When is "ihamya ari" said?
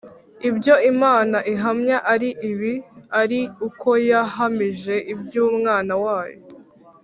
1.53-2.29